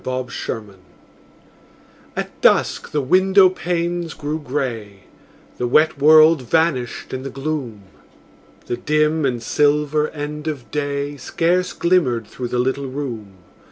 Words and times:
FORGIVENESS 0.03 0.77
At 2.15 2.41
dusk 2.41 2.89
the 2.89 3.01
window 3.01 3.49
panes 3.49 4.15
grew 4.15 4.39
grey; 4.39 5.01
The 5.59 5.67
wet 5.67 5.99
world 5.99 6.41
vanished 6.41 7.13
in 7.13 7.21
the 7.21 7.29
gloom; 7.29 7.83
The 8.65 8.77
dim 8.77 9.25
and 9.27 9.43
silver 9.43 10.09
end 10.09 10.47
of 10.47 10.71
day 10.71 11.17
Scarce 11.17 11.71
glimmered 11.73 12.25
through 12.25 12.47
the 12.47 12.57
little 12.57 12.87
room. 12.87 13.33